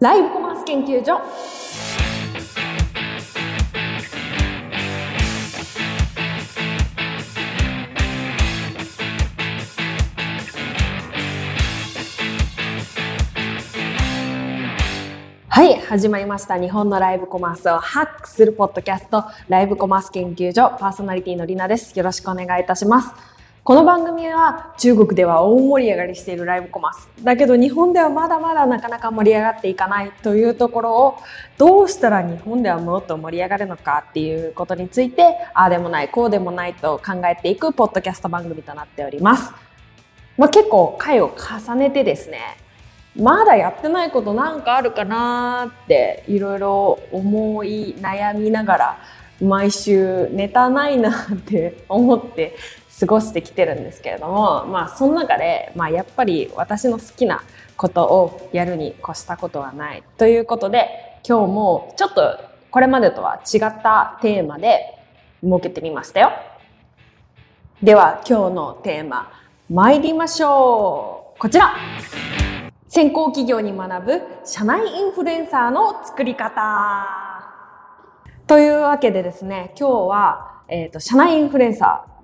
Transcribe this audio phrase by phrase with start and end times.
[0.00, 1.20] ライブコマース研究所。
[15.48, 16.60] はい始まりました。
[16.60, 20.76] 日本のライブコマースをハックするポッドキャストライブコマース研究所。
[20.78, 21.98] パーソナリティのりなです。
[21.98, 23.37] よろしくお願いいたします。
[23.68, 27.06] この番組は中国では大盛り上がりしているライブコマース。
[27.22, 31.18] だけど日本ではまだまだなかなか盛り上がっていかないというところを
[31.58, 39.52] どうしたら日本ではもっと盛り上がるのかっていうことについてああでもないこうでもないと考えていくポッドキャスト番組となっております、
[40.38, 42.40] まあ、結構回を重ねてですね
[43.16, 48.98] まだやってないことなんかあるかなっていろいろ思い悩みながら
[49.42, 52.56] 毎週ネタないなって思って
[52.98, 57.42] 過ごしてきてるんですけれどもまあその中で、まあ、やっぱり私の好きな
[57.76, 62.38] ことをやるに越したことはないということで今日もちょっと
[62.70, 64.98] これまでとは違ったテーマで
[65.42, 66.32] 設けてみましたよ。
[67.82, 69.30] では今日のテーマ
[69.70, 71.76] 参りましょうこちら
[72.88, 77.38] 先行企業に学ぶ社内インフルエンサーの作り方。
[78.46, 82.17] というわけでですね、今日は、えっ、ー、と、社内インフルエンサー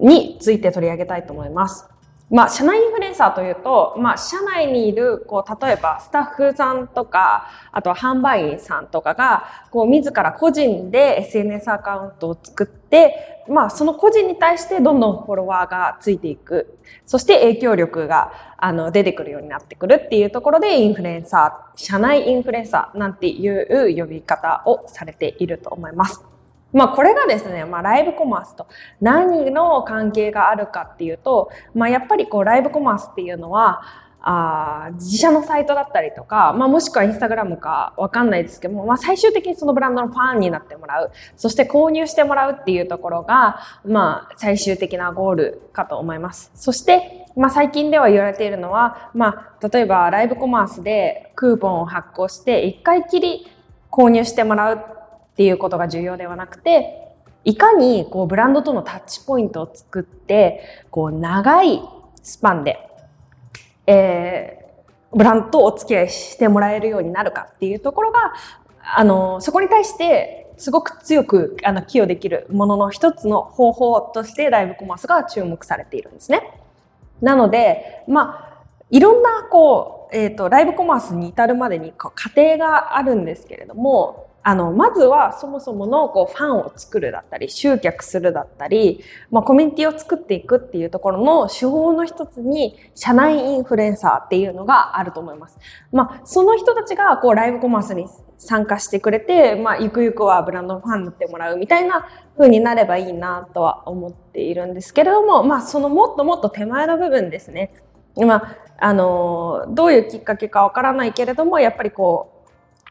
[0.00, 1.88] について取り上げたいと思います。
[2.30, 16.78] まあ、社内インフルエンサーというと、まあ、社内にいる、こう、例えば、スタッフさんとか、あとは販売員さんとかが、こう、自ら個人で SNS アカウントを作って、まあ、その個人に対してどんどんフォロワーがついていく。
[17.06, 26.37] そして影響力が、あの、出てくるようになってくるっていうところで、インフルエンサー、社内インフルエンサーなんていう呼び方をされていると思います。
[26.72, 28.66] まあこれがですね、まあライブコマースと
[29.00, 33.82] 何の関係があるかっていうと、まあやっぱりこうライブコマースっていうのは、
[34.20, 46.50] あ自社のサイトだったりとか、まあ、もしくはインスタグラムかわかんないですけども、まあ、最終的にそのブランドのファンになってもらう、そして購入してもらうっていうところが、まあ、最終的なゴールかと思います。
[46.54, 53.46] そして、まあ、最近では言われているのは、まあ、例えばライブコマースでクーポンを発行して一回きり
[53.90, 54.97] 購入してもらう
[55.38, 61.80] っていうことが重要ではなくて、いかにこうブランドとのタッチポイントを作って、こう長い
[62.24, 62.80] スパンで、
[63.86, 68.34] えー、ブランドとお付き合いしてもらえるようになるかっていうところが、
[68.82, 76.50] あの、そこに対してすごく強くあの寄与できるものの一つの方法としてライブコマースが注目されているんですね。
[77.20, 89.00] なので、まあ、いろんなこう、えっ、ー、と、ライブコマースに至るまでに過程があるんですけれども、あの、まずはそもそものこうファンを作るだったり、集客するだったり、
[89.30, 95.58] まあ、コミュニティを作っていくっていうところの手法の一つに、社内インフルエンサーっていうのがあると思います。
[95.92, 98.06] まあ、その人たちがこうライブコマースに
[98.38, 107.74] 参加してくれて、まあ、ゆくゆくはブランドのファンになってもらうみたいな風になればいいなとは思っているんですけれども、まあ、そのもっともっと手前の部分ですね。
[108.16, 112.37] まあ、あの、どういうきっかけかわからないけれども、やっぱりこう、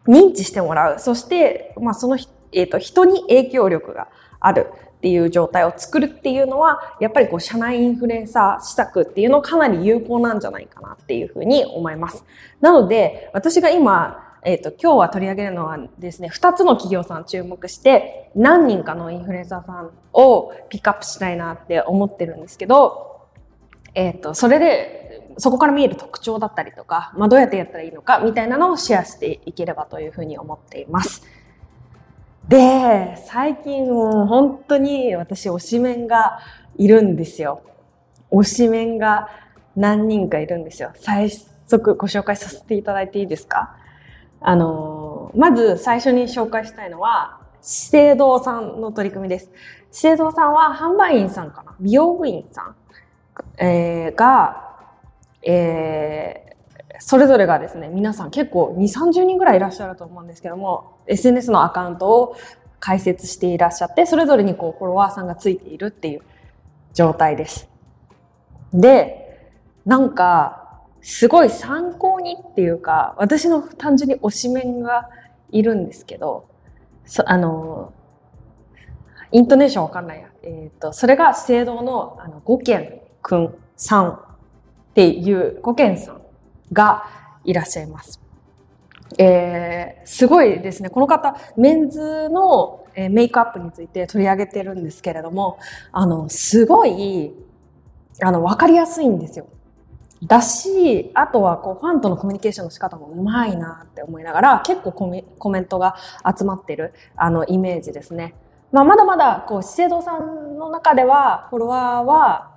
[0.07, 0.99] 認知してもらう。
[0.99, 2.17] そして、まあ、その、
[2.51, 4.07] えっ、ー、と、人に影響力が
[4.39, 12.25] あるっていう状態を作るっていうのは、やっぱりこう、社内インフルエンサー施策っていうのかなり有効なんじゃないかなっていうふうに思います。
[12.61, 23.27] なので、私が今、えっ、ー、と、今日は取り上げるのはですね、二つの企業さん注目して、何人かのインフルエンサーさんをピックアップしたいなって思ってるんですけど、
[23.93, 25.06] えっ、ー、と、それで、
[25.37, 31.23] そこから見える特徴だったりとか、まあ、どうやってやったらいいのかみたいなのをシェアしていければというふうに思っています。
[32.47, 36.39] で、最近もう本当に私推しメンが
[36.77, 37.61] いるんですよ。
[38.31, 39.29] 推しメンが
[39.75, 40.91] 何人かいるんですよ。
[40.95, 41.29] 早
[41.67, 43.75] 速ご紹介させていただいていいですか？
[44.39, 49.51] あの、まず最初に紹介したいのは、資生堂さんの取り組みです。
[49.91, 51.75] 資生堂さんは販売員さんかな？
[51.79, 52.75] 美容部員さん、
[53.57, 54.66] えー、が
[55.49, 62.35] えー、それぞれがですね、皆さん結構2、30人ぐらいいらっしゃると思うんですけども、SNS のアカウントを
[62.81, 66.21] 開設していらっしゃって、それぞれにこうフォロワーさんがついているっていう
[66.93, 67.69] 状態です。
[68.73, 69.49] で、
[69.85, 75.09] なんか、すごい参考にっていうか、私の単純に推しメンが
[75.49, 76.49] いるんですけど、
[77.25, 77.93] あの、
[79.31, 80.27] イントネーションわかんないや。
[80.43, 84.26] えっ、ー、と、それが資生堂のあの五軒くんさん
[84.97, 86.21] っていうごけんさん
[86.73, 87.03] が
[87.45, 88.19] いらっしゃいます。
[89.19, 90.89] えー、すごいですね。
[90.89, 95.59] この方、メンズのメイクアップについて取り上げてるんですけれども、
[95.91, 97.31] あの、すごい、
[98.23, 99.45] あの、わかりやすいんですよ。
[100.23, 105.95] だし、あとはこうファンとのコミュニケーションの仕方もうまいなって思いながら、結構コメコメントが
[106.25, 108.33] 集まってるあのイメージですね。
[108.71, 112.51] まあ、まだまだこう資生堂さんの中ではフォロワーは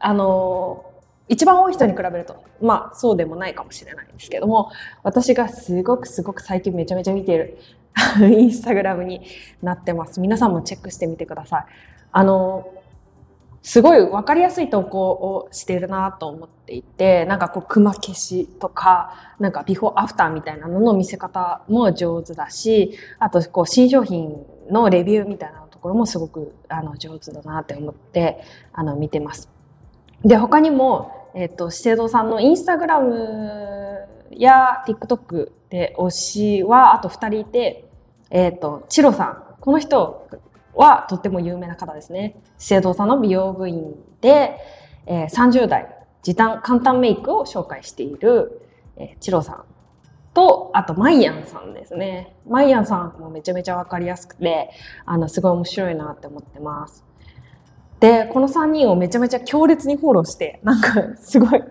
[0.00, 0.89] あの
[1.30, 2.44] 一番多い人に比べると。
[2.60, 4.70] まあそうでもないかもしれないんですけども
[5.02, 7.58] 私がすごくすごく最近めちゃめちゃ見ている
[8.20, 9.22] インスタグラムに
[9.62, 10.20] なってます。
[10.20, 11.64] 皆さんもチェックしてみてください。
[12.12, 12.68] あの
[13.62, 24.34] すごい分かりやすい投稿をしているなと思っていて、なんかこう、熊消しとか、なんかビフォーアフターみたいなのの見せ方も上手だし、あとこう、新商品
[24.70, 28.40] のレビューみたいなところもすごくあの上手だなって思って、
[28.72, 29.50] あの、見てます。
[30.24, 37.88] で、他にも、えっ、と、資生堂さんのインスタグラムや TikTok で推しは、あと二人いて、
[38.30, 39.50] えっ、と、チロさん。
[39.60, 40.28] この人
[40.74, 42.40] はとっても有名な方ですね。
[42.58, 44.56] 資生堂さんの美容部員で、
[45.06, 45.88] えー、30代
[46.22, 48.62] 時短簡単メイクを紹介している、
[48.96, 49.64] えー、チロさん
[50.32, 52.34] と、あとマイヤンさんですね。
[52.48, 54.70] マイヤンさんもめちゃめちゃわかりやすくて、
[55.04, 57.04] あの、すごい面白いなって思ってます。
[58.00, 61.62] で、この3人をめちゃめちゃ強烈にフォローして、なんかすごい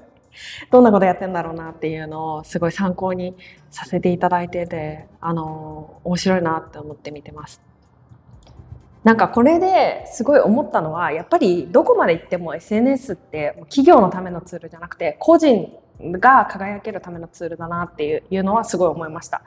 [0.72, 3.36] どんなことやってんだろうなっていうのをすごい参考に
[3.70, 7.62] させていただいてて、あの、面白いなって思って見てます。
[9.04, 15.70] なんかこれですごい思ったのはやっぱりどこまで行っても SNS って企業のためのツールじゃなくて個人
[16.02, 19.42] が輝けるためのツールだなっていうのはすごい思いました。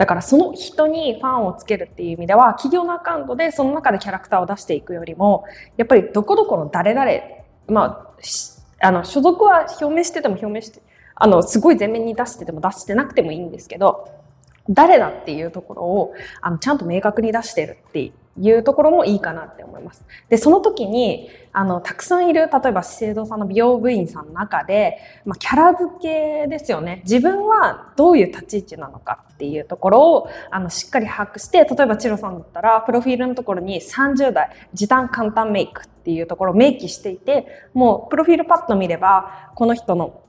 [0.00, 5.44] だからその人にファンをつけるっていう意味では企業のアカウントでその中でキャラクターを出していくよりも
[5.76, 7.10] やっぱりどこどこの誰々
[7.68, 8.10] ま
[8.80, 10.80] ああの所属は表明してても表明して
[11.14, 14.08] あのすごい前面に出してても出してなくてもいいんですけど
[14.70, 20.04] 誰だっていうところをあのちゃんと明確に出してるっていうところもいいかなって思います。
[20.28, 27.02] で、その時に、あの、たくさんいる、例えば資生堂さんの美容部員さんの中で、まあ、キャラ付けですよね。
[27.04, 40.20] 自分はどういう立ち位置なのかっていうところを、あの、しっかり把握して、例えばチロさんだったら、プロフィールのところに30代、時短簡単メイクっていうところを明記していて、もう、プロフィールパッと見れば、この人の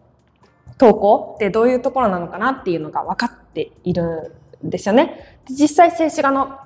[0.80, 5.40] 投稿ってどういうところなのかなっていうのが分かっているんですよね。
[5.48, 6.58] 実際静止画の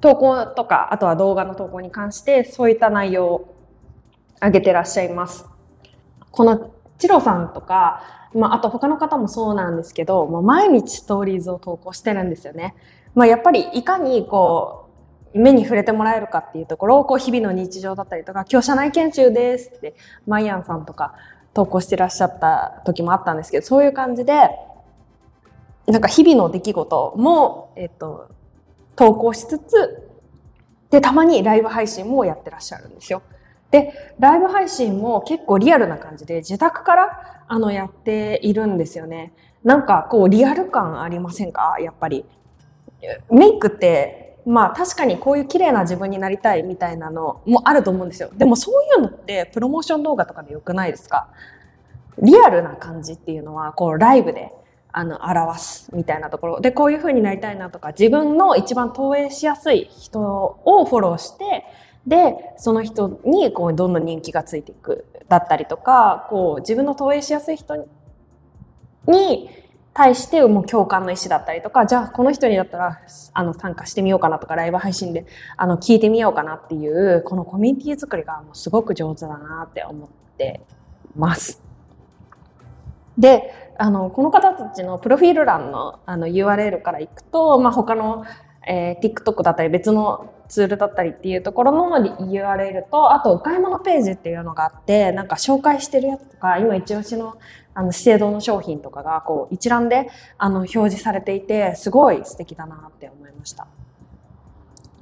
[0.00, 3.54] 投稿とか、あとは動画の投稿に関して、そういった内容を
[4.40, 5.46] 上げてらっしゃいます。
[6.30, 8.02] このチロさんとか、
[8.34, 12.74] まあ、あと他の方もそうなんですけど、もう毎日ストーリーズを投稿してるんですよね。
[13.14, 14.88] まあ、やっぱりいかにこ
[15.34, 19.94] う、目に触れてもらえるかっていうところを、こう、日々の日常だったりとか、今日社内研修ですって、
[20.26, 21.14] マイアンさんとか
[21.54, 24.50] 投稿してらっしゃった時もあったんですけど、そういう感じで、
[25.86, 28.28] なんか日々の出来事も、えっと、
[28.98, 30.10] 投稿しつつ、
[30.90, 33.22] で、たまにライブ配信もやってらっしゃるんですよ。
[33.70, 39.32] で、ライブ配信も結構リアルな感じで自宅からあのやっているんですよね。
[39.62, 41.76] なんかこうリアル感ありませんか？
[41.80, 42.24] やっぱり。
[43.30, 48.30] メイクって、まあ確かにこういう綺麗な自分になりたいみたいなのもあると思うんですよ。
[48.36, 51.28] でもそういうのってプロモーション動画とかでよくないですか？
[52.20, 54.50] リアルな感じっていうのはこうライブで
[54.98, 56.60] あの、表すみたいなところ。
[56.60, 61.64] で、こういう風になりたいなとか、自分の一番投影しやすい人をフォローして、
[62.04, 67.86] で、その人にこうどんどん人気がついていくだったりとか、こう自分の投影しやすい人
[69.06, 69.48] に
[69.94, 72.98] 対してもう共感の意思だったりとか、じゃあこの人にだったら
[73.34, 80.60] あの参加してみようかなとか、ライブ配信であの聞いてみようかなっていう、このコミュニティ作りがもうすごく上手だなって思って
[81.14, 81.62] ます。
[83.16, 88.24] で、あの、この方たちのプロフィール欄のあの URL から行くと、まあ、他の、
[88.66, 97.36] えー、TikTok だったり別のツールだったりっていうところの URL と、あとお買い物ページっていうのがあって、なんか紹介してるやつとか、今一押しの
[97.74, 103.68] あの資生堂の商品とかがこう一覧であの表示されていて、すごい素敵だなって思いました。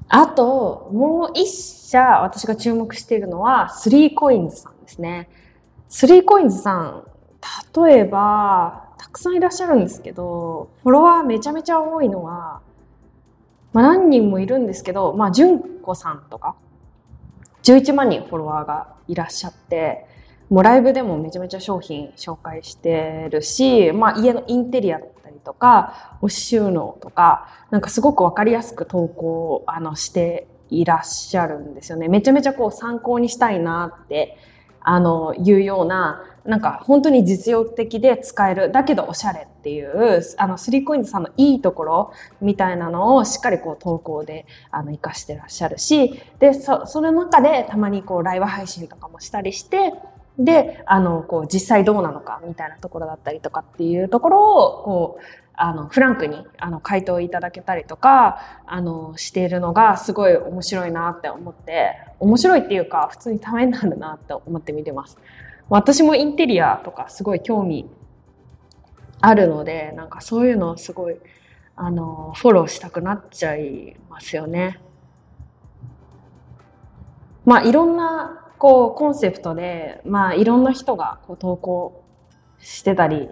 [0.09, 5.31] あと、もう一社私が注目しているのは、スリーコインズさんですね。
[5.89, 7.05] スリーコインズさん、
[7.85, 12.61] 例えば、たくさんいらっしゃるんですけど、フォロワーめちゃめちゃ多いのは、
[13.73, 16.57] まあ何人もいるんですけど、まあ、純子さんとか、
[17.63, 20.07] 11万人フォロワーがいらっしゃって、
[20.49, 32.09] もうライブでもめちゃめちゃ商品紹介してるし、まあ家のインテリアだったりとか、お収納とか、なんかすごくわかりやすく投稿あのしていらっしゃるんですよね。
[32.09, 34.39] めちゃめちゃこう参考にしたいなって
[34.89, 49.93] あの、いうような、なんか本当に実用的で使える、だけどおしゃれっていう、あの、スリーコインズさんのいいところみたいなのをしっかりこう投稿で、あの、活かしてらっしゃるし、で、そ、その中でたまにこうライブ配信とかもしたりして、
[50.39, 55.23] で、あの、こう、実際どうなのかみたいなところだったりとかっていうところを、こう、
[55.59, 65.17] あの、フランクに、あの、回答いただけたりとか、あの、しているのが、すごい面白いなって思って、面白いっていうか、普通にためになるなって思って見てます。
[65.71, 67.89] 私もインテリアとかすごい興味
[69.21, 71.17] あるので、なんかそういうのすごい、
[71.75, 74.81] あの、フォローしたくなっちゃいますよね。
[77.47, 82.05] まあ、いろんな、こう、コンセプトで、まあ、いろんな人がこう投稿
[82.59, 83.29] してたり、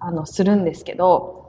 [0.00, 1.47] あの、するんですけど、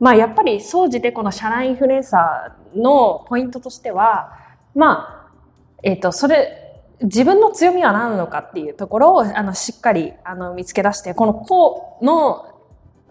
[0.00, 4.32] まあやっぱり総じてこの社内インフルエンサーのポイントとしては、
[4.74, 5.30] まあ、
[5.82, 6.66] えっ、ー、と、それ、
[7.02, 12.46] 自分の強みは何なのかっていうところを、あの、しっかり、あの、見つけ出して、この個の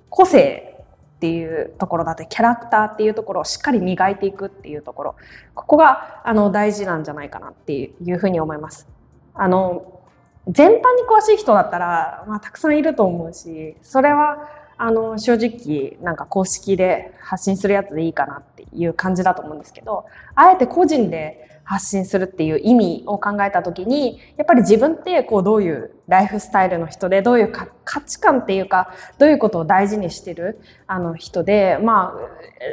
[0.10, 0.86] 個性
[1.17, 5.15] っていうところだってキャラクターっていうところをしっかり磨いていくっていうところ。
[5.53, 8.88] ここが、あの、大事なんじゃないかなっていうふうに思います。
[9.34, 10.01] あの、
[10.48, 14.48] 全般に詳しい人だったら、まあ、たくさんいると思うし、それは、
[14.81, 20.05] あの、正直、なんか公式で発信するやつでいいかなっていう感じだと思うんですけど、
[20.36, 32.15] あえて個人で発信するっていう意味を考えたときに、やっぱり自分ってこうどういうライフスタイルの人で、どういう価値観っていうか、どういうことを大事にしてるあの人で、ま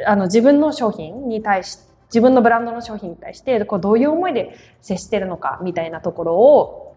[0.05, 6.95] あ、あの自分の商品に対して、自分のブランドの商品に対して、こうどういう思いで接してるのかみたいなところを、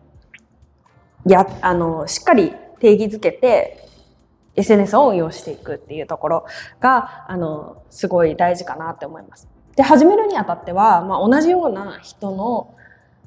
[1.26, 3.89] や、あの、しっかり定義づけて、
[4.56, 6.46] SNS を運用していくっていうところ
[6.80, 9.48] が、あの、すごい大事かなって思います。
[9.76, 12.74] で、始めるにあたっては、まあ、同じような人の、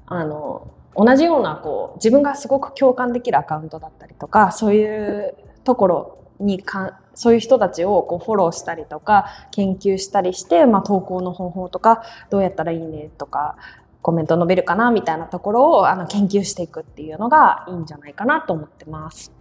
[0.06, 13.56] あの、同じような、こう、自分がすごく共感できるアカウントだったりとか、そういうところにかそういう人たちをこうフォローしたりとか、研究したりして、まあ、投稿の方法とか、どうやったらいいねとか、
[14.02, 19.32] コメント伸びるかなみたいなところをあの研究していくっていうのがいいんじゃないかなと思ってます。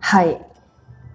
[0.00, 0.40] はい。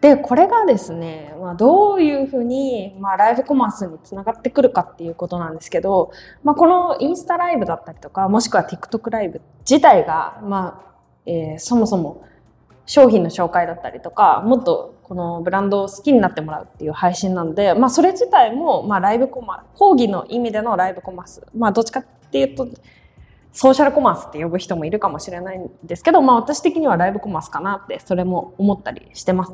[0.02, 6.12] で、これがですね、まあ、どういうふうに、まあ、ライブコマースにつながってくるかっていうことなんですけど、
[6.44, 12.24] まあ、このインスタライブだったりとか、もしくは TikTok ライブ自体が、まあ、えー、そもそも
[12.86, 21.42] 商品の紹介だったりとか、もっとこのブランドを好きになってもらうっていう配信なので、まあ、それ自体も、まあ、ライブコマ、講義の意味でのライブコマース。
[21.56, 22.68] まあ、どっちかっていうと、
[23.56, 29.54] ソーシャルコマースって呼ぶ人もいるかもしれないんですけど、まあ私的にはライブコマースかなってそれも思ったりしてます。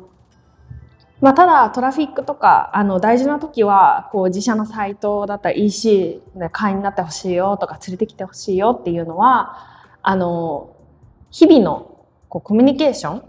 [1.20, 9.56] まあただトラフィックとかあの大事な時はこう自社のサイトだったら EC で会員になってほしいよとか連れてきてほしいよっていうのは
[10.02, 10.74] あの
[11.30, 13.22] 日々のこうコミュニケーショ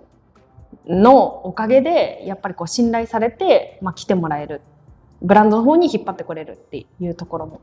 [0.88, 4.62] ンのおかげでやっぱりこう信頼されて、まあ、来てもらえる
[5.22, 7.62] ブランドの方に引っ張ってこれるっていうところも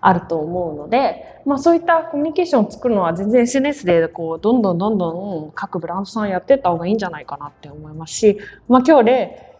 [0.00, 8.38] あると思うので、まあそういったコミュニケーションを作るのは全然 SNS でこう、どんどんどんどん各ブランドさんやっていった方がいいんじゃないかなって思いますし、
[8.68, 9.56] まあ今日例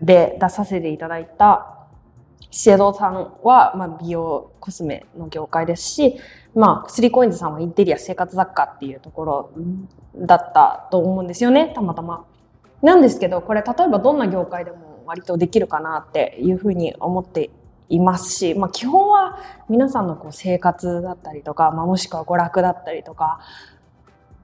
[0.00, 1.74] で出させていただいた
[2.50, 6.20] シエドさんは、ま、美容コスメの業界ですし、
[6.54, 9.50] まあ、スリーコインズさんはインテリア生活雑貨っていうところ
[10.16, 12.24] だったと思うんですよね、たまたま。
[12.80, 17.50] なんですけど、これ例えばどんな業界でも割とできるかなっていうふうに思って
[17.88, 19.38] いますし、まあ、基本は
[19.68, 23.40] 皆さんのこう生活だったりとか、まあ、もしくは娯楽だったりとか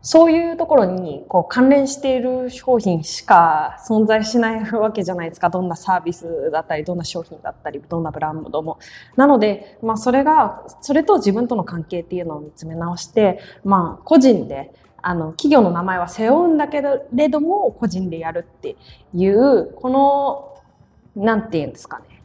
[0.03, 5.51] そういうところにこう関連している商品しか存在しないわけじゃないですか。
[5.51, 8.79] どんなサービスだったり、どんな商品だったり、どんなブランドも。
[9.17, 16.83] なので、まあそれが、それと自分との関係っていうのを見つめ直して、まあ個人で、あの、企業の名前は背負うんだけ
[17.13, 18.77] れども、個人でやるって
[19.13, 22.20] いう、この、なんて言うんですかね。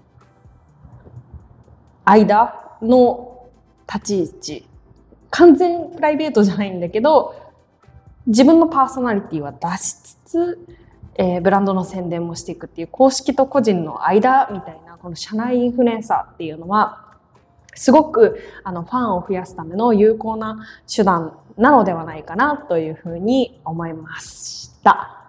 [2.05, 3.47] 間の
[3.91, 4.67] 立ち位置
[5.31, 7.35] 完全プライベートじゃないんだけど
[8.27, 10.67] 自分のパーソナリティは出しつつ、
[11.15, 17.05] えー、ブランドの宣伝もしていくっていう公式と個人の間みたいなこの社内インフルエンサーっていうのは
[17.75, 25.21] すごくあのファンを増やすための有効な手段なのではないかなというふうに思いました。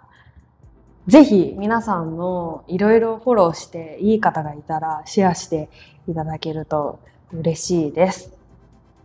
[1.07, 5.69] ぜひ皆さんのいろいろフォローしていい方がいたらシェアして
[6.09, 6.99] いただけると
[7.33, 8.33] 嬉しいです。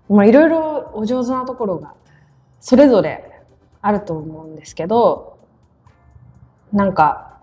[0.10, 1.94] まあいろいろお上手なところが
[2.60, 3.32] それぞれ
[3.82, 5.38] あると思うんですけど、
[6.72, 7.40] なんか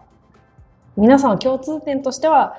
[0.96, 2.56] 皆さんの共通点としては、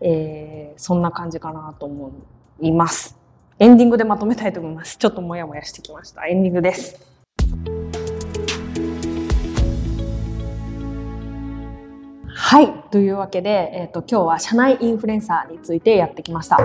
[0.00, 2.12] えー、そんな感じかなと思
[2.60, 3.16] います。
[3.58, 4.98] エンディングでまとめたいと思います。
[4.98, 6.26] ちょっともやもやしてきました。
[6.26, 7.23] エンディングです。
[12.36, 12.72] はい。
[12.90, 16.58] というわけで、えっ、ー、と、今日は社内インフルエンサーについてやってきました。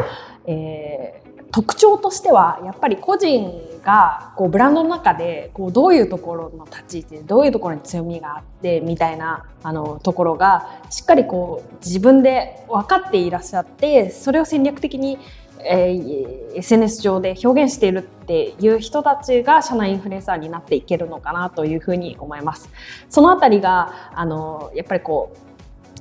[0.47, 3.51] えー、特徴としてはやっぱり個人
[3.83, 15.17] がこうブランドの中でこうどういうところの立ち位置でどういうところに強みがあってみたいなあのところがしっかりこう自分で分かっていらっしゃってそれを戦略的に、
[15.63, 22.69] えー、SNS 上で表現しているっていう人たちが社内インフルエンサーになっていけるのかなというふうに思います。
[23.09, 25.48] そのあたりがあのやっぱりこう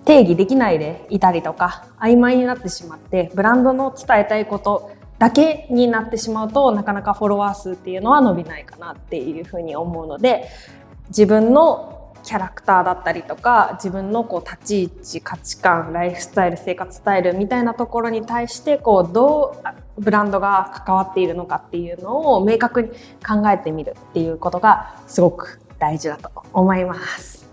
[0.04, 10.48] 定義できないでいたりとか曖昧になってしまってブランドの伝えたいことだけになってしまうとなかなかフォロワー数っていうのは伸びないかなっていうふうに思うので
[11.08, 19.56] 自分のキャラクターだったりとか自分のこう立ち位置価値観ライフスタイル生活スタイルみたいなところに対してこうど
[19.96, 22.88] うブランドが関わっているのかっていうのを明確に
[23.26, 27.47] 考えてみるっていうことがすごく大事だと思います。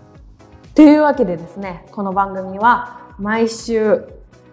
[0.76, 4.04] というわけでですねこの番組は毎週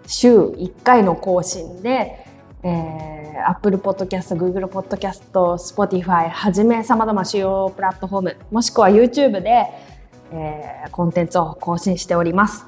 [0.07, 2.23] 週1回の更新で
[2.65, 9.65] えー、Apple Podcast、Google Podcast、Spotify はじめ様々主要プラットフォーム、もしくは YouTube で、
[10.31, 12.65] えー、コンテンツを更新しております。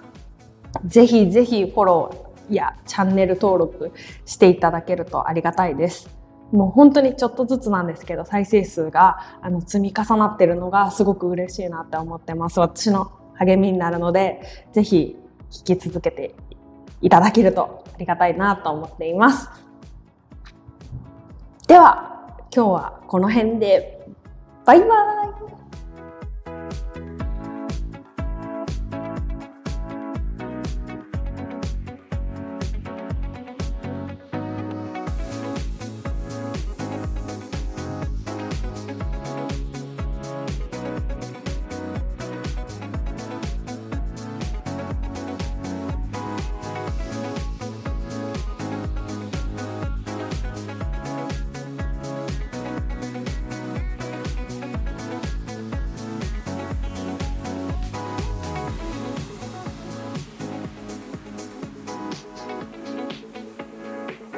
[0.86, 3.94] ぜひぜひフォローやチャンネル登録
[4.26, 6.10] していただけるとありがたいです。
[6.52, 12.60] もう本当にちょっとずつなんですけど、再生数があの積み重なってるのがすごく嬉しいなって思ってます。
[12.60, 15.16] 私の励みになるので、ぜひ
[15.52, 16.36] 聞き続けて
[17.02, 19.50] いただけるとありがたいなと思っています。
[21.68, 24.08] では、今日はこの辺で、
[24.66, 25.55] バイバーイ